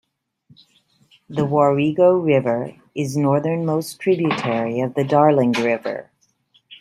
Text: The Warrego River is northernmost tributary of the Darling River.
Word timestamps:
The 1.29 1.45
Warrego 1.45 2.19
River 2.25 2.73
is 2.95 3.15
northernmost 3.15 3.99
tributary 3.99 4.79
of 4.79 4.95
the 4.95 5.03
Darling 5.03 5.51
River. 5.51 6.09